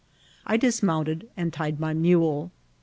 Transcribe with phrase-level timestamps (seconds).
[0.47, 2.49] I dismount ed and tied my mule.